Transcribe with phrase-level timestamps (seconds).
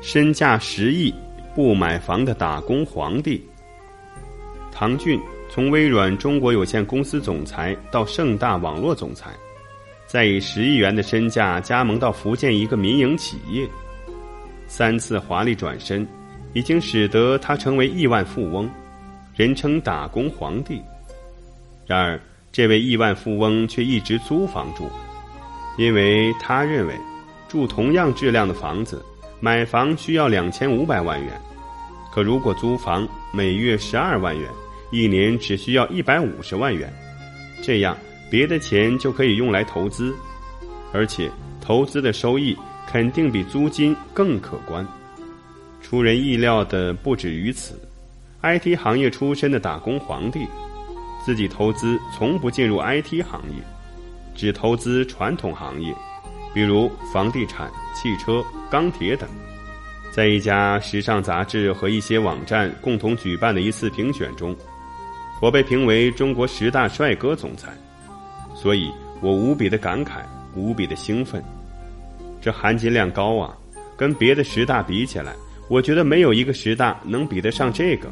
[0.00, 1.14] 身价十亿
[1.54, 3.44] 不买房的打工皇帝。
[4.72, 5.20] 唐骏
[5.50, 9.30] 从微软中国有限公司总裁到盛大网络总裁，
[10.06, 13.68] 再以十亿元的身价加盟到福建一个民营企业，
[14.66, 16.06] 三次华丽转身，
[16.54, 18.70] 已经使得他成为亿万富翁，
[19.34, 20.80] 人称“打工皇帝”。
[21.84, 22.18] 然而，
[22.52, 24.88] 这位亿万富翁却一直租房住，
[25.76, 26.94] 因为他认为，
[27.48, 29.04] 住同样质量的房子，
[29.40, 31.32] 买房需要两千五百万元，
[32.12, 34.48] 可如果租房，每月十二万元。
[34.92, 36.92] 一年只需要一百五十万元，
[37.62, 37.96] 这样
[38.28, 40.12] 别的钱就可以用来投资，
[40.92, 41.30] 而且
[41.60, 42.56] 投资的收益
[42.88, 44.84] 肯定比租金更可观。
[45.80, 47.80] 出人意料的不止于此
[48.42, 50.44] ，IT 行业出身的打工皇帝，
[51.24, 53.62] 自己投资从不进入 IT 行业，
[54.34, 55.94] 只投资传统行业，
[56.52, 59.28] 比如房地产、汽车、钢铁等。
[60.10, 64.56] 在一家时尚杂志和一些网站共同举办的一次评选中。
[65.40, 67.70] 我被评为中国十大帅哥总裁，
[68.54, 68.90] 所以
[69.22, 70.20] 我无比的感慨，
[70.54, 71.42] 无比的兴奋。
[72.42, 73.56] 这含金量高啊！
[73.96, 75.34] 跟别的十大比起来，
[75.68, 78.08] 我觉得没有一个十大能比得上这个。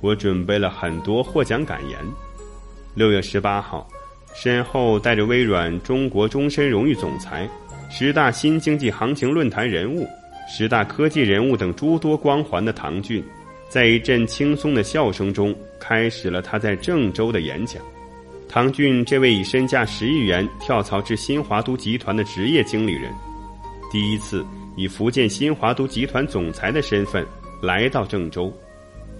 [0.00, 1.98] 我准备了很多获奖感言。
[2.94, 3.88] 六月十八号，
[4.38, 7.48] 身后带着微软中国终身荣誉总裁、
[7.88, 10.06] 十大新经济行情论坛人物、
[10.46, 13.24] 十大科技人物等诸多光环的唐骏。
[13.68, 17.82] 在一阵轻松的笑声中，开始了他在郑州的演讲。
[18.46, 23.10] 唐骏这位以身价十亿元跳槽至新华都集团的职业经理人，
[23.90, 24.44] 第一次
[24.76, 27.26] 以福建新华都集团总裁的身份
[27.62, 28.52] 来到郑州。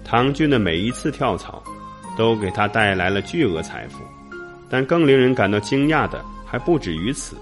[0.05, 1.61] 唐骏的每一次跳槽，
[2.15, 3.97] 都给他带来了巨额财富。
[4.69, 7.35] 但更令人感到惊讶的还不止于此。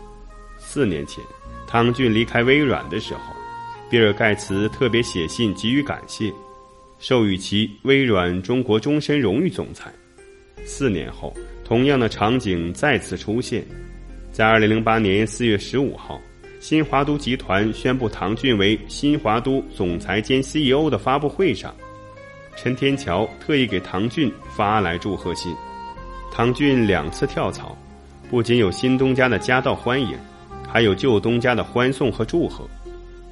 [0.58, 1.23] 四年前，
[1.67, 3.20] 唐骏离开微软的时候，
[3.90, 6.34] 比尔盖茨特别写信给予感谢。
[6.98, 9.92] 授予其微软中国终身荣誉总裁。
[10.66, 13.64] 四年后，同样的场景再次出现，
[14.32, 16.20] 在二零零八年四月十五号，
[16.60, 21.76] 新华都集团宣布唐骏为新华都总裁兼 CEO 的发布会上，
[22.55, 25.54] 陈天桥特意给唐骏发来祝贺信。
[26.31, 27.77] 唐骏两次跳槽，
[28.30, 30.17] 不仅有新东家的夹道欢迎，
[30.67, 32.67] 还有旧东家的欢送和祝贺。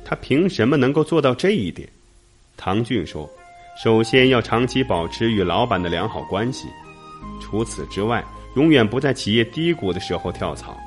[0.06, 1.88] 他凭什么能够做到这一点？
[2.58, 3.30] 唐骏说。
[3.76, 6.68] 首先要长期保持与老板的良好关系，
[7.42, 8.24] 除此之外，
[8.56, 10.78] 永远不在企业低谷的时候跳槽，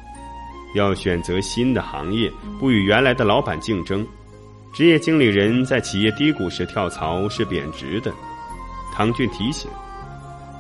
[0.77, 2.31] 要选择新的行业，
[2.61, 4.07] 不与原来的老板竞争。
[4.73, 8.13] 职业经理人在企业低谷时跳槽是贬值的。
[8.95, 9.69] 唐骏提醒，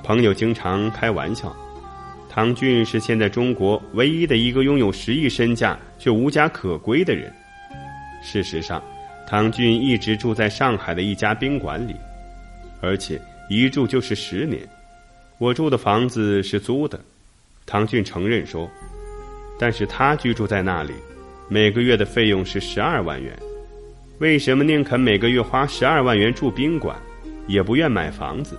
[0.07, 1.53] 朋友经常开玩笑，
[2.31, 7.29] 唐骏是现在中国唯一的一个拥有十亿身价却无家可归的人。
[8.23, 8.81] 事实上，
[9.27, 11.97] 唐骏一直住在上海的一家宾馆里。
[12.81, 14.61] 而且一住就是十年，
[15.39, 17.01] 我住的房子是租的。
[17.67, 18.71] 唐骏承认说，
[19.59, 20.93] 但是他居住在那里，
[21.49, 23.37] 每个月的费用是十二万元。
[24.21, 26.97] 为什么宁肯每个月花十二万元住宾馆，
[27.49, 28.57] 也不愿买房子？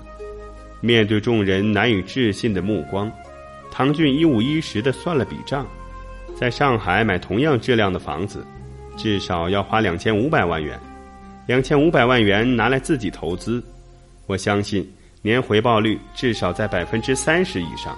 [0.81, 3.11] 面对众人难以置信的目光，
[3.71, 5.65] 唐骏一五一十的算了笔账，
[6.35, 8.45] 在上海买同样质量的房子，
[8.95, 10.79] 至少要花两千五百万元，
[11.47, 13.63] 两千五百万元拿来自己投资。
[14.27, 14.87] 我相信
[15.21, 17.97] 年回报率至少在百分之三十以上，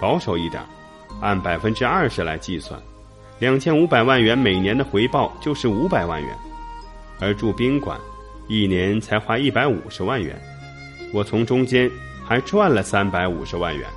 [0.00, 0.62] 保守一点，
[1.20, 2.80] 按百分之二十来计算，
[3.38, 6.36] 两千五百万元每年的回报就是五百万元，
[7.18, 7.98] 而住宾馆，
[8.46, 10.40] 一年才花一百五十万元，
[11.12, 11.90] 我从中间
[12.24, 13.88] 还赚了三百五十万元。